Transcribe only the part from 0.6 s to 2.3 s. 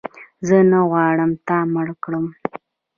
نه غواړم تا مړ کړم